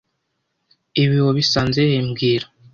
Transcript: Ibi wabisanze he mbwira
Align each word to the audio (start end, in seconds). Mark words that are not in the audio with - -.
Ibi 1.03 1.17
wabisanze 1.25 1.79
he 1.89 1.97
mbwira 2.07 2.45